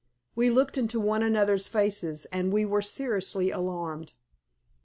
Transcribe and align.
We 0.33 0.49
looked 0.49 0.79
into 0.79 0.99
one 0.99 1.21
another's 1.21 1.67
faces, 1.67 2.25
and 2.31 2.51
we 2.51 2.65
were 2.65 2.81
seriously 2.81 3.51
alarmed. 3.51 4.13